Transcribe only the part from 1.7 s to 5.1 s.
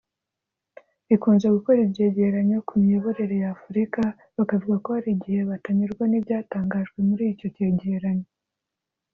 ibyegeranyo ku miyoborere ya Afurika ndetse bakavuga ko hari